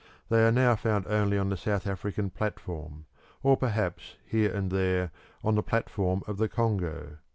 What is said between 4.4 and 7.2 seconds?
and there on the platform of the Congo.